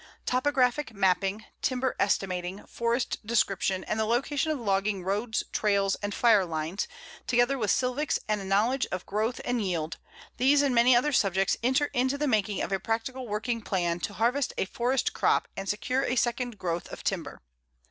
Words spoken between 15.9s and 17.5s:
a second growth of timber.